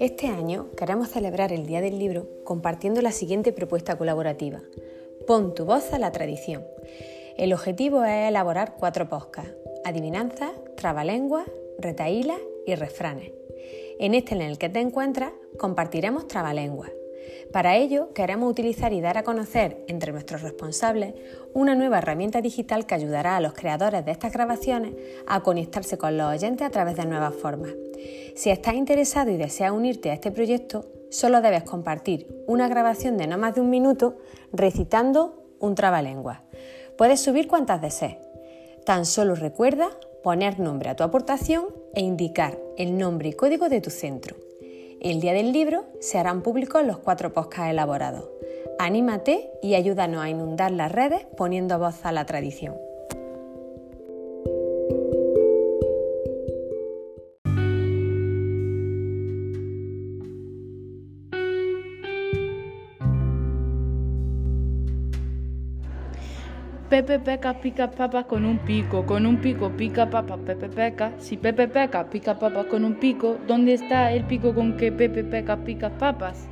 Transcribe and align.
Este 0.00 0.28
año 0.28 0.70
queremos 0.76 1.08
celebrar 1.08 1.52
el 1.52 1.66
Día 1.66 1.80
del 1.80 1.98
Libro 1.98 2.28
compartiendo 2.44 3.02
la 3.02 3.10
siguiente 3.10 3.52
propuesta 3.52 3.98
colaborativa. 3.98 4.60
Pon 5.26 5.54
tu 5.54 5.64
voz 5.64 5.92
a 5.92 5.98
la 5.98 6.12
tradición. 6.12 6.64
El 7.36 7.52
objetivo 7.52 8.04
es 8.04 8.28
elaborar 8.28 8.76
cuatro 8.78 9.08
podcasts, 9.08 9.56
adivinanzas, 9.84 10.52
trabalenguas, 10.76 11.50
retaílas 11.78 12.38
y 12.64 12.76
refranes. 12.76 13.32
En 13.98 14.14
este 14.14 14.36
en 14.36 14.42
el 14.42 14.56
que 14.56 14.68
te 14.68 14.78
encuentras 14.78 15.32
compartiremos 15.58 16.28
trabalenguas. 16.28 16.92
Para 17.52 17.76
ello, 17.76 18.12
queremos 18.12 18.50
utilizar 18.50 18.92
y 18.92 19.00
dar 19.00 19.18
a 19.18 19.22
conocer 19.22 19.84
entre 19.88 20.12
nuestros 20.12 20.42
responsables 20.42 21.14
una 21.54 21.74
nueva 21.74 21.98
herramienta 21.98 22.40
digital 22.40 22.86
que 22.86 22.94
ayudará 22.94 23.36
a 23.36 23.40
los 23.40 23.54
creadores 23.54 24.04
de 24.04 24.12
estas 24.12 24.32
grabaciones 24.32 24.94
a 25.26 25.42
conectarse 25.42 25.98
con 25.98 26.16
los 26.16 26.32
oyentes 26.32 26.66
a 26.66 26.70
través 26.70 26.96
de 26.96 27.06
nuevas 27.06 27.34
formas. 27.34 27.72
Si 28.36 28.50
estás 28.50 28.74
interesado 28.74 29.30
y 29.30 29.36
deseas 29.36 29.72
unirte 29.72 30.10
a 30.10 30.14
este 30.14 30.30
proyecto, 30.30 30.86
solo 31.10 31.40
debes 31.40 31.64
compartir 31.64 32.26
una 32.46 32.68
grabación 32.68 33.16
de 33.16 33.26
no 33.26 33.38
más 33.38 33.54
de 33.54 33.60
un 33.60 33.70
minuto 33.70 34.18
recitando 34.52 35.42
un 35.58 35.74
trabalengua. 35.74 36.42
Puedes 36.96 37.20
subir 37.20 37.48
cuantas 37.48 37.80
desees. 37.80 38.16
Tan 38.84 39.06
solo 39.06 39.34
recuerda 39.34 39.90
poner 40.22 40.58
nombre 40.58 40.90
a 40.90 40.96
tu 40.96 41.04
aportación 41.04 41.66
e 41.94 42.00
indicar 42.00 42.58
el 42.76 42.96
nombre 42.96 43.30
y 43.30 43.32
código 43.32 43.68
de 43.68 43.80
tu 43.80 43.90
centro. 43.90 44.36
El 45.00 45.20
día 45.20 45.32
del 45.32 45.52
libro 45.52 45.84
se 46.00 46.18
harán 46.18 46.42
públicos 46.42 46.84
los 46.84 46.98
cuatro 46.98 47.32
podcasts 47.32 47.70
elaborados. 47.70 48.28
Anímate 48.80 49.50
y 49.62 49.74
ayúdanos 49.74 50.20
a 50.22 50.28
inundar 50.28 50.72
las 50.72 50.90
redes 50.90 51.24
poniendo 51.36 51.78
voz 51.78 52.04
a 52.04 52.10
la 52.10 52.26
tradición. 52.26 52.87
Pepe 66.88 67.18
Peca 67.18 67.52
pica 67.60 67.90
papas 67.90 68.24
con 68.24 68.46
un 68.46 68.60
pico, 68.60 69.04
con 69.04 69.26
un 69.26 69.36
pico 69.42 69.68
pica 69.76 70.08
papas 70.08 70.38
Pepe 70.38 70.70
Peca. 70.70 71.12
Si 71.18 71.36
Pepe 71.36 71.68
Peca 71.68 72.08
pica 72.08 72.38
papas 72.38 72.64
con 72.64 72.82
un 72.82 72.94
pico, 72.94 73.36
¿dónde 73.46 73.74
está 73.74 74.10
el 74.10 74.24
pico 74.24 74.54
con 74.54 74.74
que 74.78 74.90
Pepe 74.90 75.22
Peca 75.22 75.58
pica 75.64 75.90
papas? 75.90 76.48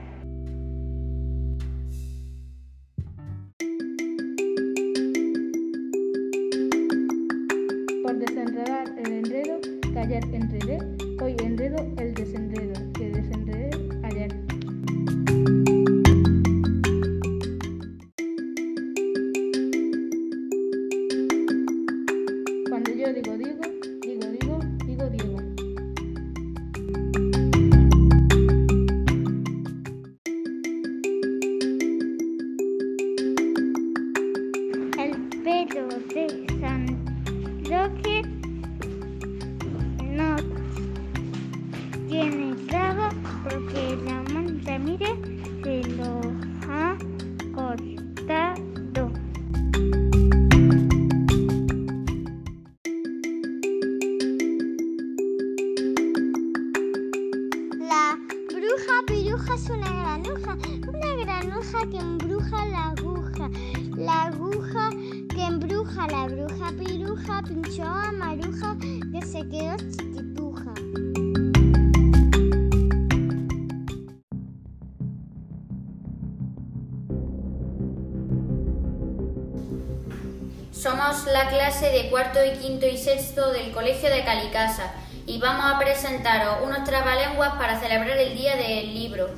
Cuarto 82.36 82.54
y 82.54 82.58
quinto 82.58 82.86
y 82.86 82.96
sexto 82.98 83.52
del 83.52 83.72
Colegio 83.72 84.10
de 84.10 84.24
Calicasa 84.24 84.92
y 85.26 85.38
vamos 85.38 85.64
a 85.66 85.78
presentaros 85.78 86.58
unos 86.64 86.84
trabalenguas 86.84 87.54
para 87.54 87.80
celebrar 87.80 88.16
el 88.16 88.36
Día 88.36 88.56
del 88.56 88.94
Libro. 88.94 89.28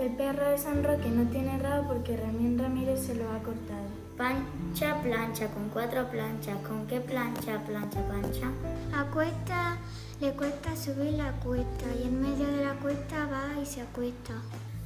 El 0.00 0.16
perro 0.16 0.50
de 0.50 0.58
San 0.58 0.82
Roque 0.84 1.08
no 1.08 1.28
tiene 1.30 1.58
rabo 1.58 1.88
porque 1.88 2.16
Ramín 2.16 2.58
Ramírez 2.58 3.00
se 3.04 3.14
lo 3.14 3.24
ha 3.30 3.38
cortado. 3.40 3.88
Pancha, 4.16 5.00
plancha, 5.02 5.46
con 5.48 5.68
cuatro 5.68 6.08
planchas. 6.10 6.56
¿Con 6.66 6.86
qué 6.86 7.00
plancha, 7.00 7.58
plancha, 7.66 8.00
plancha? 8.08 8.50
A 8.94 9.04
cuesta 9.12 9.76
le 10.20 10.32
cuesta 10.32 10.74
subir 10.74 11.12
la 11.12 11.30
cuesta 11.32 11.86
y 11.96 12.08
en 12.08 12.20
medio 12.20 12.46
de 12.48 12.64
la 12.64 12.74
cuesta 12.74 13.26
va 13.26 13.60
y 13.62 13.64
se 13.64 13.82
acuesta. 13.82 14.34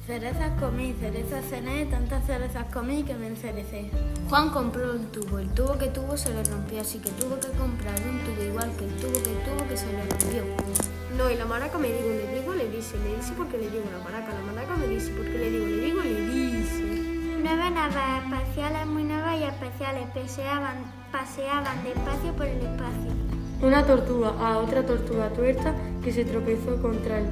Cerezas 0.05 0.51
comí, 0.59 0.93
cerezas 0.99 1.45
cené, 1.49 1.85
tantas 1.85 2.25
cerezas 2.25 2.65
comí 2.71 3.03
que 3.03 3.15
me 3.15 3.27
encerecé. 3.27 3.89
Juan 4.29 4.51
compró 4.51 4.91
un 4.91 5.07
tubo, 5.07 5.39
el 5.39 5.49
tubo 5.49 5.77
que 5.77 5.87
tuvo 5.87 6.17
se 6.17 6.33
le 6.33 6.43
rompió, 6.43 6.81
así 6.81 6.99
que 6.99 7.09
tuvo 7.11 7.39
que 7.39 7.47
comprar 7.57 7.95
un 8.07 8.19
tubo 8.19 8.43
igual 8.43 8.69
que 8.77 8.85
el 8.85 8.95
tubo 8.97 9.13
que 9.13 9.33
tuvo 9.45 9.67
que 9.67 9.77
se 9.77 9.87
le 9.87 10.05
rompió. 10.05 10.43
No, 11.17 11.31
y 11.31 11.35
la 11.35 11.45
maraca 11.45 11.79
me 11.79 11.87
digo, 11.87 12.09
le 12.09 12.39
digo, 12.39 12.53
le 12.53 12.69
dice, 12.69 12.97
le 12.99 13.15
dice 13.15 13.33
porque 13.35 13.57
le 13.57 13.69
digo 13.69 13.85
la 13.91 14.03
maraca, 14.03 14.33
la 14.33 14.41
maraca 14.41 14.75
me 14.75 14.87
dice 14.87 15.11
porque 15.15 15.31
le 15.31 15.49
digo, 15.49 15.65
le 15.65 15.81
digo, 15.81 16.01
le 16.01 16.27
dice. 16.27 16.83
Nueve 17.41 17.71
naves 17.71 18.23
espaciales 18.23 18.85
muy 18.85 19.03
nuevas 19.03 19.39
y 19.39 19.43
especiales 19.43 20.07
paseaban, 20.13 20.77
paseaban 21.11 21.83
despacio 21.83 22.33
por 22.33 22.45
el 22.45 22.61
espacio. 22.61 23.22
Una 23.63 23.85
tortuga 23.85 24.33
a 24.39 24.57
otra 24.59 24.85
tortuga 24.85 25.29
tuerta 25.29 25.73
que 26.03 26.11
se 26.11 26.25
tropezó 26.25 26.81
contra 26.81 27.19
el, 27.19 27.27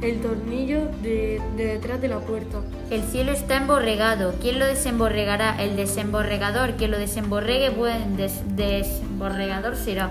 el 0.00 0.20
tornillo 0.20 0.86
de, 1.02 1.42
de 1.56 1.66
detrás 1.66 2.00
de 2.00 2.08
la 2.08 2.20
puerta. 2.20 2.62
El 2.90 3.02
cielo 3.02 3.32
está 3.32 3.56
emborregado. 3.56 4.34
¿Quién 4.40 4.60
lo 4.60 4.66
desemborregará? 4.66 5.60
El 5.60 5.74
desemborregador. 5.76 6.76
Quien 6.76 6.92
lo 6.92 6.98
desemborregue, 6.98 7.70
buen 7.70 8.16
des- 8.16 8.42
desemborregador 8.56 9.74
será. 9.74 10.10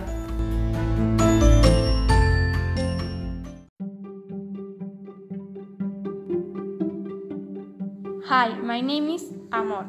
Hi, 8.26 8.56
my 8.62 8.82
name 8.82 9.10
is 9.10 9.26
Amor. 9.52 9.86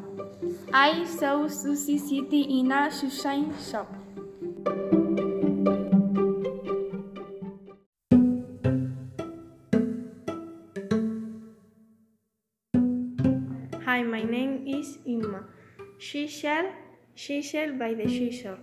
I 0.73 1.05
saw 1.05 1.47
Susie 1.47 1.97
City 1.97 2.59
in 2.59 2.71
a 2.71 2.89
shoeshine 2.89 3.53
shop. 3.59 3.87
Hi, 13.93 14.01
my 14.01 14.23
name 14.23 14.65
is 14.65 14.97
Imma. 15.05 15.43
She 15.99 16.25
shall, 16.27 16.65
she 17.13 17.43
shall 17.43 17.73
by 17.73 17.93
the 17.93 18.07
seashore. 18.09 18.57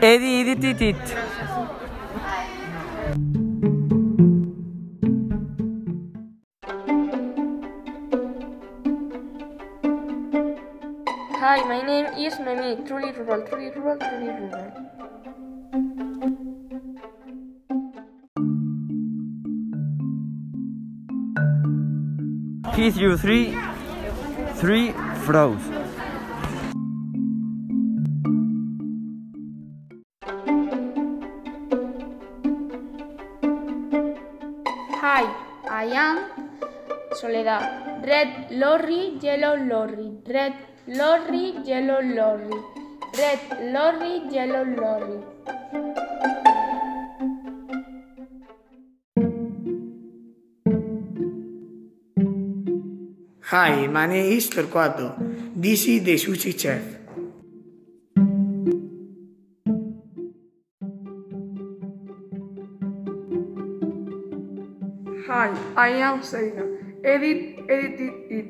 Edi, 0.00 0.30
edi, 0.40 0.54
titit. 0.62 0.96
Hi, 11.42 11.58
my 11.68 11.82
name 11.82 12.06
is 12.16 12.38
Noemi. 12.38 12.82
Truly 12.86 13.12
rural, 13.12 13.46
truly 13.46 13.70
rural, 13.76 13.98
truly 13.98 14.30
rural. 14.40 14.99
you 22.96 23.16
three, 23.16 23.56
three 24.54 24.92
throws. 25.24 25.60
Hi, 35.02 35.24
I 35.68 35.84
am 35.84 36.30
Soledad. 37.12 38.06
Red 38.06 38.50
lorry, 38.50 39.18
yellow 39.20 39.56
lorry. 39.56 40.12
Red 40.26 40.54
lorry, 40.88 41.54
yellow 41.64 42.00
lorry. 42.00 42.62
Red 43.18 43.40
lorry, 43.74 44.22
yellow 44.30 44.64
lorry. 44.64 45.20
Hi, 53.50 53.88
my 53.88 54.06
name 54.06 54.30
is 54.30 54.48
Torquato. 54.48 55.16
This 55.56 55.84
is 55.88 56.04
the 56.04 56.14
sushi 56.14 56.54
chef. 56.56 56.84
Hi, 65.26 65.50
I 65.76 65.88
am 65.88 66.22
Serena. 66.22 66.62
Edit, 67.02 67.66
edited 67.68 68.14
it. 68.30 68.49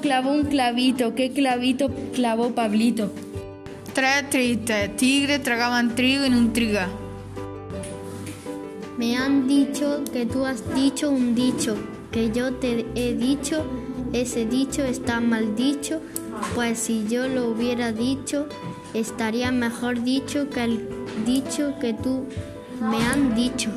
Clavó 0.00 0.32
un 0.32 0.44
clavito. 0.44 1.14
¿Qué 1.14 1.30
clavito 1.30 1.90
clavó 2.14 2.54
Pablito? 2.54 3.12
Tres 3.92 4.28
tristes 4.30 4.96
tigres 4.96 5.42
tragaban 5.42 5.94
trigo 5.94 6.24
en 6.24 6.34
un 6.34 6.52
trigal. 6.52 6.90
Me 8.98 9.16
han 9.16 9.48
dicho 9.48 10.02
que 10.12 10.26
tú 10.26 10.44
has 10.44 10.74
dicho 10.74 11.10
un 11.10 11.34
dicho, 11.34 11.76
que 12.12 12.30
yo 12.30 12.52
te 12.54 12.84
he 12.94 13.14
dicho, 13.14 13.64
ese 14.12 14.44
dicho 14.44 14.84
está 14.84 15.20
mal 15.20 15.56
dicho, 15.56 16.00
pues 16.54 16.78
si 16.78 17.06
yo 17.08 17.26
lo 17.26 17.48
hubiera 17.48 17.92
dicho, 17.92 18.46
estaría 18.92 19.52
mejor 19.52 20.02
dicho 20.02 20.50
que 20.50 20.64
el 20.64 20.88
dicho 21.24 21.74
que 21.80 21.94
tú 21.94 22.26
me 22.80 23.02
han 23.06 23.34
dicho. 23.34 23.70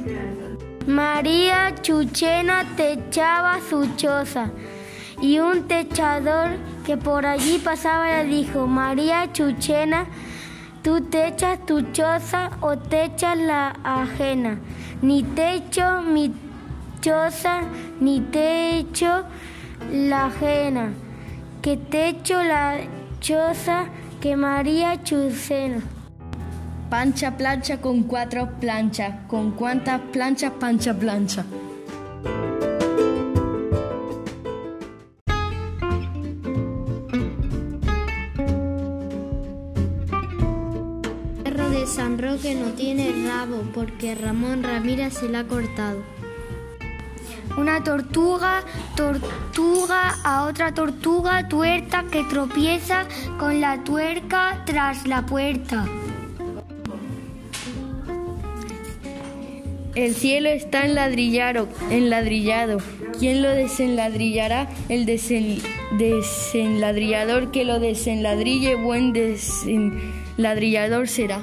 María 0.87 1.73
Chuchena 1.81 2.65
techaba 2.75 3.59
su 3.69 3.87
choza 3.95 4.51
y 5.23 5.39
un 5.39 5.69
techador 5.69 6.49
que 6.85 6.97
por 6.97 7.25
allí 7.25 7.57
pasaba 7.57 8.23
le 8.23 8.25
dijo, 8.25 8.67
María 8.67 9.31
Chuchena, 9.31 10.05
tú 10.81 10.99
techas 10.99 11.65
tu 11.65 11.81
choza 11.93 12.51
o 12.59 12.77
techas 12.77 13.37
la 13.37 13.69
ajena, 13.85 14.59
ni 15.01 15.23
techo 15.23 16.01
mi 16.01 16.33
choza, 16.99 17.61
ni 18.01 18.19
techo 18.19 19.23
la 19.93 20.25
ajena, 20.25 20.91
que 21.61 21.77
techo 21.77 22.43
la 22.43 22.79
choza 23.21 23.85
que 24.19 24.35
María 24.35 25.01
Chuchena. 25.03 25.81
Pancha 26.89 27.37
plancha 27.37 27.79
con 27.79 28.03
cuatro 28.03 28.49
planchas. 28.59 29.25
¿Con 29.27 29.51
cuántas 29.51 30.01
planchas 30.11 30.51
pancha 30.59 30.93
plancha? 30.93 31.45
Roque 42.33 42.55
no 42.55 42.71
tiene 42.71 43.11
rabo 43.27 43.61
porque 43.75 44.15
Ramón 44.15 44.63
Ramírez 44.63 45.13
se 45.13 45.29
la 45.29 45.41
ha 45.41 45.43
cortado. 45.43 46.01
Una 47.57 47.83
tortuga, 47.83 48.63
tortuga 48.95 50.15
a 50.23 50.45
otra 50.45 50.73
tortuga 50.73 51.47
tuerta 51.47 52.05
que 52.09 52.23
tropieza 52.23 53.05
con 53.37 53.61
la 53.61 53.83
tuerca 53.83 54.63
tras 54.65 55.05
la 55.05 55.27
puerta. 55.27 55.85
El 59.93 60.15
cielo 60.15 60.49
está 60.49 60.87
enladrillado, 60.87 61.67
enladrillado. 61.91 62.79
¿Quién 63.19 63.43
lo 63.43 63.49
desenladrillará? 63.49 64.67
El 64.89 65.05
desen- 65.05 65.61
desenladrillador 65.99 67.51
que 67.51 67.63
lo 67.63 67.79
desenladrille, 67.79 68.73
buen 68.73 69.13
desenladrillador 69.13 71.07
será. 71.07 71.39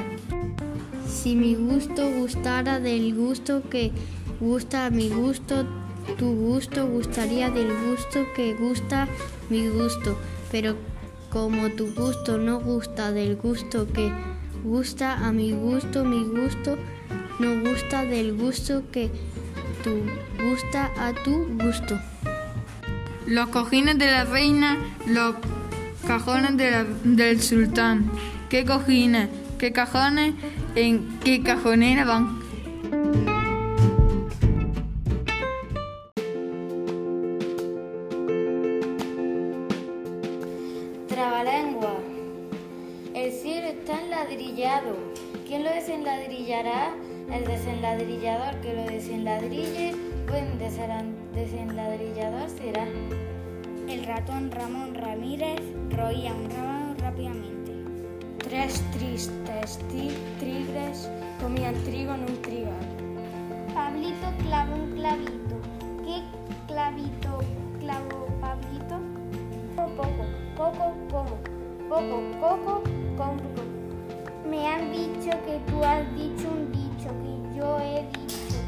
Si 1.23 1.37
mi 1.37 1.55
gusto 1.55 2.11
gustara 2.13 2.81
del 2.81 3.15
gusto 3.15 3.63
que 3.69 3.93
gusta 4.41 4.87
a 4.87 4.91
mi 4.91 5.11
gusto, 5.11 5.67
tu 6.17 6.35
gusto 6.35 6.87
gustaría 6.87 7.51
del 7.51 7.69
gusto 7.89 8.21
que 8.35 8.55
gusta 8.55 9.07
mi 9.51 9.69
gusto. 9.69 10.17
Pero 10.51 10.77
como 11.29 11.69
tu 11.73 11.93
gusto 11.93 12.39
no 12.39 12.59
gusta 12.59 13.13
del 13.13 13.37
gusto 13.37 13.87
que 13.93 14.11
gusta 14.65 15.27
a 15.27 15.31
mi 15.31 15.53
gusto, 15.53 16.07
mi 16.07 16.25
gusto 16.25 16.79
no 17.39 17.69
gusta 17.69 18.07
del 18.07 18.35
gusto 18.35 18.85
que 18.91 19.11
tu 19.85 19.91
gusta 20.43 20.91
a 20.97 21.13
tu 21.13 21.47
gusto. 21.63 22.01
Los 23.27 23.49
cojines 23.49 23.99
de 23.99 24.07
la 24.07 24.25
reina, 24.25 24.79
los 25.07 25.35
cajones 26.07 26.57
del 27.05 27.43
sultán. 27.43 28.11
¿Qué 28.49 28.65
cojines? 28.65 29.29
¿Qué 29.61 29.73
cajones? 29.73 30.35
¿En 30.75 31.19
qué 31.21 31.43
cajonera 31.43 32.07
van? 32.07 32.41
Trabalengua. 41.09 41.95
El 43.15 43.33
cielo 43.33 43.69
está 43.69 44.01
enladrillado. 44.01 44.97
¿Quién 45.47 45.65
lo 45.65 45.71
desenladrillará? 45.71 46.95
El 47.33 47.45
desenladrillador 47.45 48.61
que 48.61 48.75
lo 48.75 48.85
desenladrille, 48.85 49.95
buen 50.29 50.59
desen- 50.59 51.15
desenladrillador 51.35 52.49
será. 52.51 52.87
El 53.89 54.05
ratón 54.05 54.51
Ramón 54.51 54.95
Ramírez 54.95 55.61
roía 55.91 56.33
un. 56.33 56.80
Tres 58.51 58.83
tristes 58.91 59.79
ti- 59.91 60.11
tigres 60.41 61.09
comían 61.41 61.75
trigo 61.85 62.13
en 62.15 62.23
un 62.23 62.43
trigal. 62.43 62.85
Pablito 63.73 64.27
clavó 64.43 64.75
un 64.75 64.91
clavito. 64.91 65.57
¿Qué 66.05 66.23
clavito 66.67 67.39
clavó 67.79 68.27
Pablito? 68.41 68.99
Poco, 69.77 70.03
poco, 70.57 70.93
como. 71.13 71.37
Poco, 71.89 72.23
coco, 72.41 72.83
compro. 73.17 73.63
Me 74.49 74.67
han 74.67 74.91
dicho 74.91 75.31
que 75.47 75.61
tú 75.71 75.85
has 75.85 76.03
dicho 76.17 76.49
un 76.51 76.73
dicho 76.73 77.09
que 77.23 77.57
yo 77.57 77.79
he 77.79 78.03
dicho. 78.19 78.59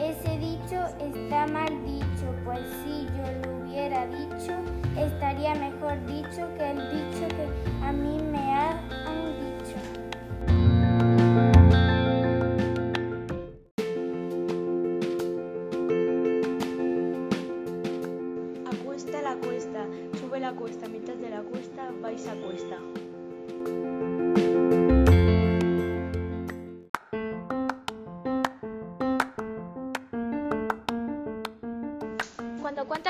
Ese 0.00 0.38
dicho 0.38 0.80
está 0.98 1.46
mal 1.46 1.68
dicho, 1.84 2.26
pues 2.42 2.60
si 2.82 3.04
yo 3.04 3.24
lo 3.42 3.64
hubiera 3.66 4.06
dicho, 4.06 4.52
estaría 4.98 5.54
mejor 5.56 5.94
dicho 6.06 6.48
que 6.56 6.70
el 6.70 6.78
dicho 6.90 7.28
que 7.28 7.84
a 7.86 7.92
mí 7.92 8.18
me 8.29 8.29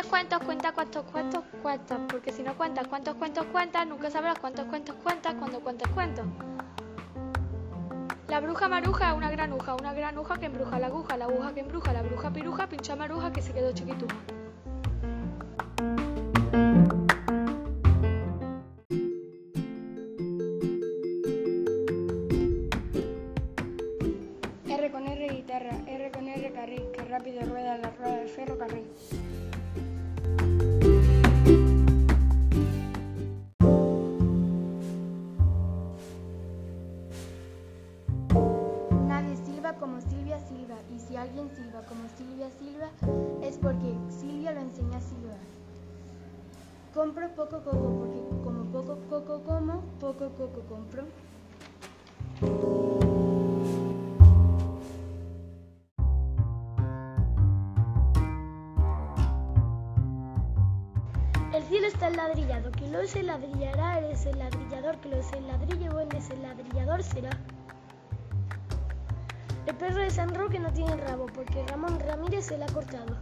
Cuentas 0.00 0.19
cuentos, 0.19 0.47
cuenta 0.47 0.73
cuántos 0.73 1.04
cuentos 1.12 1.45
cuentas, 1.62 2.00
porque 2.09 2.33
si 2.33 2.42
no 2.42 2.54
cuentas 2.54 2.88
cuántos 2.88 3.16
cuentos 3.16 3.45
cuentas, 3.52 3.87
nunca 3.87 4.11
sabrás 4.11 4.38
cuántos 4.38 4.64
cuentos 4.64 4.97
cuentas 5.02 5.35
cuando 5.35 5.61
cuentas 5.61 5.90
cuentos. 5.92 6.25
La 8.26 8.40
bruja 8.40 8.66
maruja 8.66 9.11
es 9.11 9.16
una 9.19 9.30
granuja, 9.30 9.75
una 9.75 9.92
granuja 9.92 10.38
que 10.38 10.47
embruja 10.47 10.78
la 10.78 10.87
aguja, 10.87 11.19
la 11.19 11.26
aguja 11.26 11.52
que 11.52 11.61
embruja, 11.61 11.92
la 11.92 12.00
bruja 12.00 12.33
piruja, 12.33 12.66
pinchó 12.66 12.95
a 12.95 12.97
maruja 12.97 13.30
que 13.30 13.42
se 13.42 13.52
quedó 13.52 13.73
chiquituja. 13.73 14.16
El 64.40 64.50
desenladrillador, 64.50 65.00
que 65.00 65.09
lo 65.09 65.16
desenladrille 65.16 65.90
buen 65.90 66.09
desenladrillador 66.09 67.02
será. 67.02 67.30
El 69.66 69.76
perro 69.76 70.00
de 70.00 70.11
San 70.11 70.35
Roque 70.35 70.59
no 70.59 70.73
tiene 70.73 70.97
rabo, 70.97 71.26
porque 71.26 71.64
Ramón 71.66 72.00
Ramírez 72.00 72.47
se 72.47 72.59
la 72.59 72.66
ha 72.66 72.73
cortado. 72.73 73.16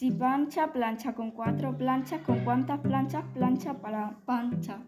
Si 0.00 0.10
pancha, 0.10 0.72
plancha 0.72 1.14
con 1.14 1.30
cuatro 1.30 1.76
planchas, 1.76 2.22
¿con 2.22 2.42
cuántas 2.42 2.80
planchas 2.80 3.22
plancha 3.34 3.74
para 3.82 4.16
pancha? 4.24 4.78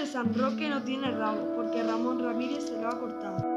De 0.00 0.06
San 0.06 0.32
Roque 0.32 0.70
no 0.70 0.82
tiene 0.84 1.10
rabo, 1.10 1.54
porque 1.54 1.82
Ramón 1.82 2.24
Ramírez 2.24 2.64
se 2.70 2.80
lo 2.80 2.88
ha 2.88 2.98
cortado. 2.98 3.55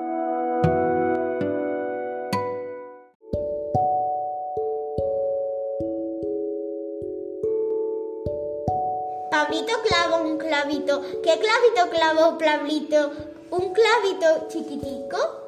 Pablito 9.49 9.81
clavó 9.81 10.17
un 10.17 10.37
clavito. 10.37 11.01
¿Qué 11.23 11.39
clavito 11.39 11.89
clavó 11.89 12.37
Pablito? 12.37 13.11
¿Un 13.49 13.73
clavito 13.73 14.47
chiquitico? 14.47 15.38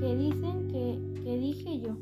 Que 0.00 0.14
dicen 0.14 0.68
que, 0.68 1.22
que 1.22 1.38
dije 1.38 1.80
yo. 1.80 1.96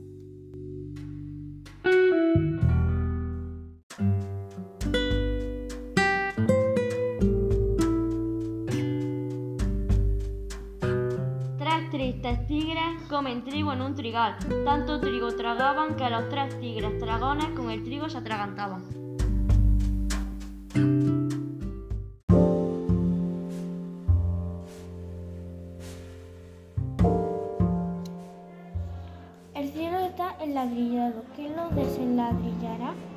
Tres 11.58 11.90
tristes 11.90 12.46
tigres 12.46 13.02
comen 13.08 13.44
trigo 13.44 13.72
en 13.72 13.80
un 13.80 13.94
trigal. 13.94 14.36
Tanto 14.64 15.00
trigo 15.00 15.34
tragaban 15.34 15.96
que 15.96 16.10
los 16.10 16.28
tres 16.28 16.58
tigres 16.60 17.00
dragones 17.00 17.46
con 17.50 17.70
el 17.70 17.82
trigo 17.82 18.08
se 18.08 18.18
atragantaban. 18.18 19.06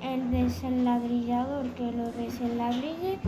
El 0.01 0.31
desenladrillador 0.31 1.67
que 1.75 1.91
lo 1.91 2.11
desenladrille, 2.11 3.19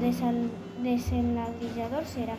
desal- 0.00 0.50
desenladrillador 0.82 2.04
será. 2.04 2.36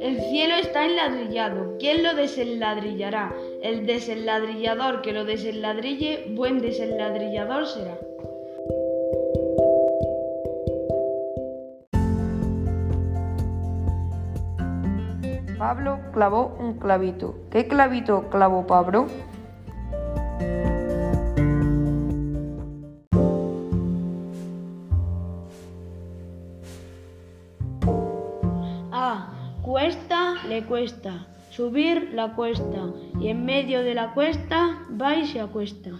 El 0.00 0.20
cielo 0.30 0.54
está 0.54 0.86
enladrillado. 0.86 1.76
¿Quién 1.78 2.02
lo 2.02 2.14
desenladrillará? 2.14 3.34
El 3.62 3.86
desenladrillador 3.86 5.02
que 5.02 5.12
lo 5.12 5.24
desenladrille, 5.24 6.32
buen 6.34 6.60
desenladrillador 6.60 7.66
será. 7.66 7.98
Pablo 15.62 16.00
clavó 16.12 16.56
un 16.58 16.80
clavito. 16.80 17.36
¿Qué 17.48 17.68
clavito 17.68 18.28
clavó 18.30 18.66
Pablo? 18.66 19.06
A. 28.90 29.28
Cuesta 29.62 30.34
le 30.48 30.64
cuesta. 30.64 31.28
Subir 31.50 32.10
la 32.12 32.34
cuesta. 32.34 32.90
Y 33.20 33.28
en 33.28 33.44
medio 33.44 33.84
de 33.84 33.94
la 33.94 34.14
cuesta 34.14 34.80
va 35.00 35.14
y 35.14 35.28
se 35.28 35.40
acuesta. 35.40 35.90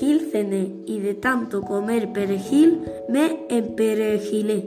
Y 0.00 1.00
de 1.00 1.14
tanto 1.14 1.62
comer 1.62 2.12
perejil 2.12 2.82
me 3.08 3.46
emperejilé. 3.48 4.64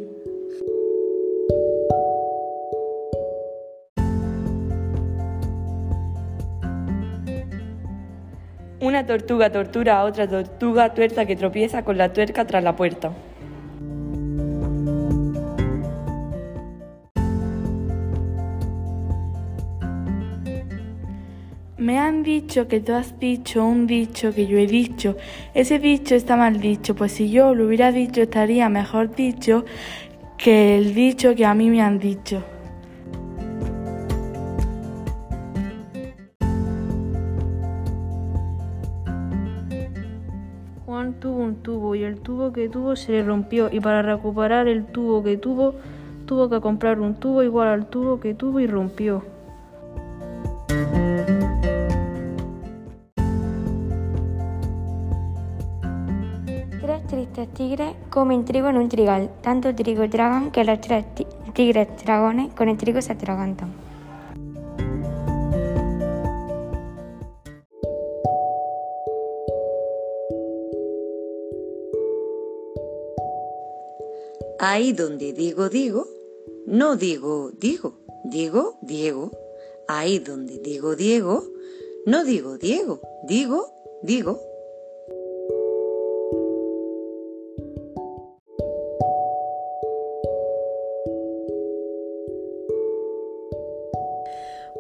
Una 8.82 9.06
tortuga 9.06 9.52
tortura 9.52 10.00
a 10.00 10.06
otra 10.06 10.28
tortuga 10.28 10.94
tuerta 10.94 11.26
que 11.26 11.36
tropieza 11.36 11.84
con 11.84 11.98
la 11.98 12.12
tuerca 12.12 12.46
tras 12.46 12.64
la 12.64 12.76
puerta. 12.76 13.14
Dicho 22.32 22.70
que 22.70 22.80
tú 22.80 22.94
has 22.94 23.20
dicho 23.20 23.66
un 23.66 23.88
dicho 23.88 24.34
que 24.34 24.48
yo 24.48 24.58
he 24.58 24.66
dicho. 24.66 25.18
Ese 25.54 25.80
dicho 25.80 26.16
está 26.16 26.38
mal 26.38 26.62
dicho, 26.62 26.96
pues 26.96 27.12
si 27.12 27.30
yo 27.30 27.54
lo 27.54 27.66
hubiera 27.66 27.92
dicho 27.92 28.22
estaría 28.22 28.70
mejor 28.70 29.14
dicho 29.14 29.66
que 30.38 30.78
el 30.78 30.94
dicho 30.94 31.36
que 31.36 31.46
a 31.46 31.54
mí 31.54 31.70
me 31.70 31.82
han 31.82 32.00
dicho. 32.00 32.42
Juan 40.86 41.20
tuvo 41.20 41.40
un 41.44 41.56
tubo 41.56 41.96
y 41.96 42.04
el 42.04 42.22
tubo 42.22 42.54
que 42.54 42.70
tuvo 42.70 42.96
se 42.96 43.12
le 43.12 43.24
rompió 43.24 43.70
y 43.70 43.82
para 43.82 44.02
recuperar 44.02 44.70
el 44.70 44.86
tubo 44.86 45.22
que 45.22 45.36
tuvo 45.36 45.76
tuvo 46.26 46.50
que 46.50 46.62
comprar 46.62 47.02
un 47.02 47.16
tubo 47.16 47.44
igual 47.44 47.68
al 47.68 47.88
tubo 47.88 48.22
que 48.22 48.34
tuvo 48.34 48.62
y 48.62 48.68
rompió. 48.68 49.41
Tres 57.34 57.48
tristes 57.48 57.70
tigres 57.70 57.96
comen 58.10 58.44
trigo 58.44 58.68
en 58.68 58.76
un 58.76 58.90
trigal. 58.90 59.30
Tanto 59.42 59.74
trigo 59.74 60.10
tragan 60.10 60.52
que 60.52 60.66
los 60.66 60.82
tres 60.82 61.06
tigres 61.54 61.88
dragones 62.04 62.54
con 62.54 62.68
el 62.68 62.78
trigo 62.78 63.02
se 63.02 63.14
atragantan. 63.14 63.72
Ahí 74.60 74.92
donde 74.92 75.32
digo 75.32 75.70
digo, 75.70 76.08
no 76.68 76.98
digo 76.98 77.52
digo, 77.52 77.94
digo 78.26 78.78
Diego. 78.82 79.32
Ahí 79.88 80.20
donde 80.20 80.60
digo 80.60 80.98
Diego, 80.98 81.44
no 82.06 82.26
digo 82.26 82.58
Diego, 82.58 83.00
digo 83.24 83.74
digo. 84.04 84.51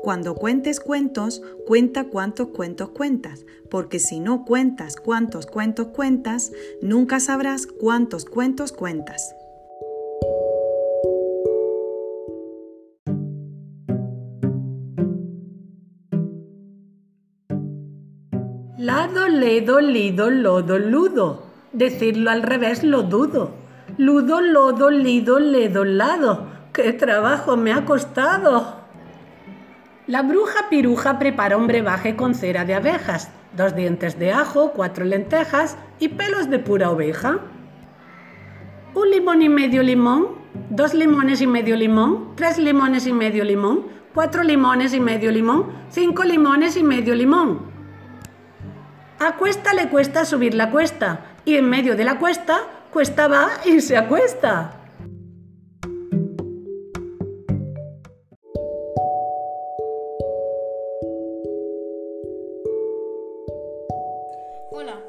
Cuando 0.01 0.33
cuentes 0.33 0.79
cuentos, 0.79 1.43
cuenta 1.67 2.05
cuántos 2.05 2.47
cuentos 2.47 2.89
cuentas, 2.89 3.45
porque 3.69 3.99
si 3.99 4.19
no 4.19 4.45
cuentas 4.45 4.95
cuántos 4.95 5.45
cuentos 5.45 5.89
cuentas, 5.89 6.51
nunca 6.81 7.19
sabrás 7.19 7.67
cuántos 7.67 8.25
cuentos 8.25 8.71
cuentas. 8.71 9.35
Lado, 18.79 19.27
ledo, 19.27 19.81
lido, 19.81 20.31
lodo, 20.31 20.79
ludo. 20.79 21.43
Decirlo 21.73 22.31
al 22.31 22.41
revés 22.41 22.83
lo 22.83 23.03
dudo. 23.03 23.51
Ludo, 23.99 24.41
lodo, 24.41 24.89
lido, 24.89 25.39
ledo, 25.39 25.85
lado. 25.85 26.47
¡Qué 26.73 26.91
trabajo 26.91 27.55
me 27.55 27.71
ha 27.71 27.85
costado! 27.85 28.80
La 30.11 30.23
bruja 30.23 30.67
piruja 30.69 31.19
prepara 31.19 31.55
un 31.55 31.67
brebaje 31.67 32.17
con 32.17 32.35
cera 32.35 32.65
de 32.65 32.73
abejas, 32.73 33.31
dos 33.55 33.77
dientes 33.77 34.19
de 34.19 34.33
ajo, 34.33 34.73
cuatro 34.73 35.05
lentejas 35.05 35.77
y 35.99 36.09
pelos 36.09 36.49
de 36.49 36.59
pura 36.59 36.89
oveja. 36.89 37.39
Un 38.93 39.09
limón 39.09 39.41
y 39.41 39.47
medio 39.47 39.81
limón, 39.81 40.27
dos 40.69 40.93
limones 40.93 41.39
y 41.39 41.47
medio 41.47 41.77
limón, 41.77 42.35
tres 42.35 42.57
limones 42.57 43.07
y 43.07 43.13
medio 43.13 43.45
limón, 43.45 43.85
cuatro 44.13 44.43
limones 44.43 44.93
y 44.93 44.99
medio 44.99 45.31
limón, 45.31 45.67
cinco 45.89 46.25
limones 46.25 46.75
y 46.75 46.83
medio 46.83 47.15
limón. 47.15 47.61
A 49.17 49.37
cuesta 49.37 49.73
le 49.73 49.87
cuesta 49.87 50.25
subir 50.25 50.55
la 50.55 50.71
cuesta 50.71 51.21
y 51.45 51.55
en 51.55 51.69
medio 51.69 51.95
de 51.95 52.03
la 52.03 52.19
cuesta, 52.19 52.59
cuesta 52.91 53.29
va 53.29 53.47
y 53.63 53.79
se 53.79 53.95
acuesta. 53.95 54.80
Hola, 64.81 64.99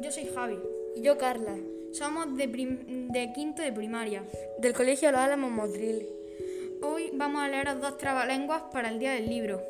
yo 0.00 0.12
soy 0.12 0.30
Javi. 0.32 0.56
Y 0.94 1.02
yo 1.02 1.18
Carla. 1.18 1.56
Somos 1.90 2.36
de, 2.36 2.46
de 2.46 3.32
quinto 3.32 3.60
de 3.60 3.72
primaria. 3.72 4.22
Del 4.58 4.72
colegio 4.72 5.10
Los 5.10 5.20
Álamos 5.20 5.50
Modril. 5.50 6.06
Hoy 6.80 7.10
vamos 7.14 7.42
a 7.42 7.48
leeros 7.48 7.80
dos 7.80 7.98
trabalenguas 7.98 8.62
para 8.72 8.88
el 8.88 9.00
día 9.00 9.10
del 9.14 9.28
libro. 9.28 9.60